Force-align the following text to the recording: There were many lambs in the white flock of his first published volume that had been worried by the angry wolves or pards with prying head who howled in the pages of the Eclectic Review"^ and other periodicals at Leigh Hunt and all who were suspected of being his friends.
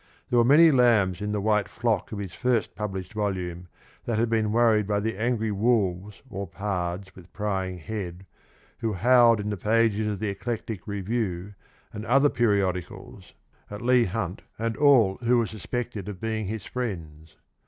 There 0.31 0.39
were 0.39 0.43
many 0.43 0.71
lambs 0.71 1.21
in 1.21 1.31
the 1.31 1.39
white 1.39 1.69
flock 1.69 2.11
of 2.11 2.17
his 2.17 2.33
first 2.33 2.73
published 2.73 3.13
volume 3.13 3.67
that 4.05 4.17
had 4.17 4.31
been 4.31 4.51
worried 4.51 4.87
by 4.87 4.99
the 4.99 5.15
angry 5.15 5.51
wolves 5.51 6.23
or 6.27 6.47
pards 6.47 7.15
with 7.15 7.31
prying 7.33 7.77
head 7.77 8.25
who 8.79 8.93
howled 8.93 9.39
in 9.39 9.51
the 9.51 9.57
pages 9.57 10.11
of 10.11 10.17
the 10.17 10.29
Eclectic 10.29 10.87
Review"^ 10.87 11.53
and 11.93 12.03
other 12.07 12.29
periodicals 12.29 13.33
at 13.69 13.83
Leigh 13.83 14.05
Hunt 14.05 14.41
and 14.57 14.75
all 14.75 15.17
who 15.17 15.37
were 15.37 15.45
suspected 15.45 16.09
of 16.09 16.19
being 16.19 16.47
his 16.47 16.65
friends. 16.65 17.37